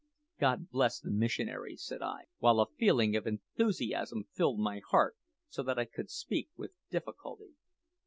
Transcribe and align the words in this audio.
"God 0.39 0.71
bless 0.71 0.99
the 0.99 1.11
missionaries," 1.11 1.83
said 1.83 2.01
I, 2.01 2.23
while 2.39 2.59
a 2.59 2.71
feeling 2.75 3.15
of 3.15 3.27
enthusiasm 3.27 4.23
filled 4.33 4.57
my 4.59 4.81
heart 4.89 5.15
so 5.47 5.61
that 5.61 5.77
I 5.77 5.85
could 5.85 6.09
speak 6.09 6.49
with 6.57 6.71
difficulty. 6.89 7.53